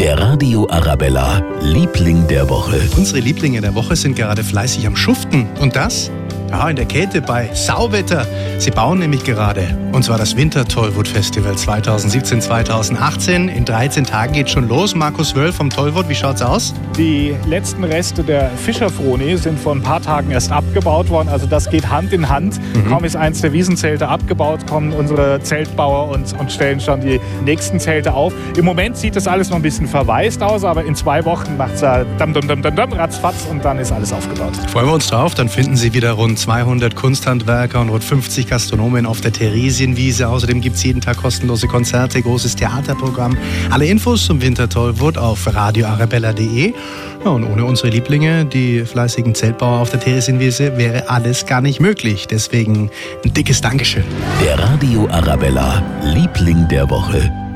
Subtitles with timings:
[0.00, 2.80] Der Radio Arabella, Liebling der Woche.
[2.96, 5.46] Unsere Lieblinge der Woche sind gerade fleißig am Schuften.
[5.60, 6.10] Und das?
[6.50, 8.26] Ja, in der Käthe bei Sauwetter.
[8.58, 9.78] Sie bauen nämlich gerade.
[9.92, 13.48] Und zwar das Winter Tollwood Festival 2017, 2018.
[13.48, 14.96] In 13 Tagen geht schon los.
[14.96, 16.74] Markus Wöll vom Tollwood, wie schaut's aus?
[16.96, 21.28] Die letzten Reste der Fischerfroni sind vor ein paar Tagen erst abgebaut worden.
[21.28, 22.58] Also das geht Hand in Hand.
[22.74, 22.88] Mhm.
[22.88, 27.78] Kaum ist eins der Wiesenzelte abgebaut, kommen unsere Zeltbauer und, und stellen schon die nächsten
[27.78, 28.32] Zelte auf.
[28.56, 31.74] Im Moment sieht das alles noch ein bisschen verwaist aus, aber in zwei Wochen macht
[31.74, 34.56] es dam, dam, dam, dam, dam, ratzfatz und dann ist alles aufgebaut.
[34.68, 35.34] Freuen wir uns drauf.
[35.34, 40.28] Dann finden Sie wieder rund 200 Kunsthandwerker und rund 50 Gastronomen auf der Theresienwiese.
[40.28, 43.36] Außerdem gibt es jeden Tag kostenlose Konzerte, großes Theaterprogramm.
[43.70, 46.72] Alle Infos zum Wintertollwood auf radioarabella.de.
[47.24, 51.80] Ja, und ohne unsere Lieblinge, die fleißigen Zeltbauer auf der Theresienwiese, wäre alles gar nicht
[51.80, 52.26] möglich.
[52.26, 52.90] Deswegen
[53.24, 54.04] ein dickes Dankeschön.
[54.42, 57.49] Der Radio Arabella, Liebling der Woche.